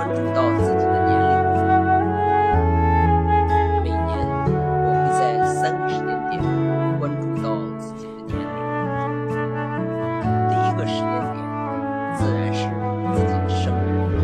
[0.00, 1.36] 关注到自己的年龄。
[3.82, 4.16] 每年
[4.80, 6.40] 我会在三个时间点
[6.98, 8.56] 关注到自己的年龄。
[10.48, 11.36] 第一个时间点
[12.16, 12.64] 自然是
[13.12, 13.76] 自己的生
[14.08, 14.16] 日，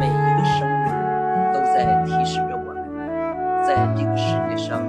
[0.00, 0.88] 每一个生日
[1.52, 2.80] 都在提示着我们，
[3.62, 4.80] 在这个世界上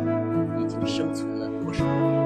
[0.57, 2.16] 已经生存了多少年。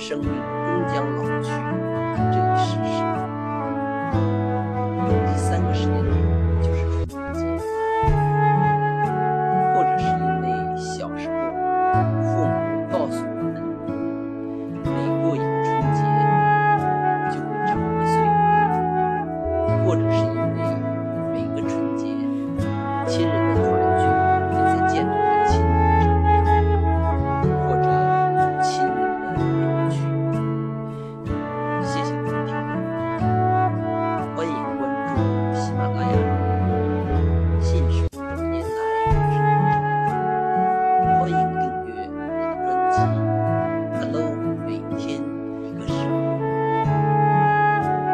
[0.00, 0.32] 生命终
[0.88, 1.50] 将老去
[2.32, 3.04] 这一事实。
[5.26, 6.10] 第三个时间点
[6.62, 7.44] 就是春节，
[9.74, 10.44] 或者是因为
[10.76, 11.34] 小时候
[12.22, 12.50] 父母
[12.90, 13.54] 告诉我们，
[14.84, 14.88] 每
[15.22, 16.00] 过一个春节
[17.30, 18.14] 就会长一岁，
[19.84, 20.58] 或者是因为
[21.30, 22.02] 每个春节
[23.06, 23.39] 亲人。